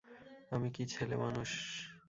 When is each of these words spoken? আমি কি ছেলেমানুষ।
আমি 0.51 0.67
কি 0.71 0.83
ছেলেমানুষ। 0.85 1.51